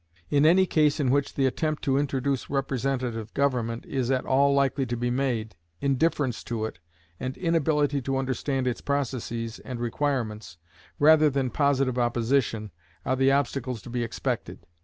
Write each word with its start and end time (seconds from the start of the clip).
In 0.31 0.47
any 0.47 0.65
case 0.65 0.99
in 0.99 1.11
which 1.11 1.35
the 1.35 1.45
attempt 1.45 1.83
to 1.83 1.99
introduce 1.99 2.49
representative 2.49 3.31
government 3.35 3.85
is 3.85 4.09
at 4.09 4.25
all 4.25 4.51
likely 4.51 4.83
to 4.87 4.97
be 4.97 5.11
made, 5.11 5.55
indifference 5.79 6.43
to 6.45 6.65
it, 6.65 6.79
and 7.19 7.37
inability 7.37 8.01
to 8.01 8.17
understand 8.17 8.65
its 8.65 8.81
processes 8.81 9.59
and 9.59 9.79
requirements, 9.79 10.57
rather 10.97 11.29
than 11.29 11.51
positive 11.51 11.99
opposition, 11.99 12.71
are 13.05 13.15
the 13.15 13.31
obstacles 13.31 13.79
to 13.83 13.91
be 13.91 14.03
expected. 14.03 14.65